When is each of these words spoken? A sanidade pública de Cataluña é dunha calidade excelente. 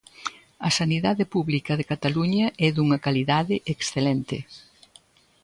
A 0.67 0.69
sanidade 0.79 1.25
pública 1.33 1.73
de 1.79 1.85
Cataluña 1.91 2.45
é 2.65 2.67
dunha 2.71 3.01
calidade 3.05 3.55
excelente. 3.73 4.37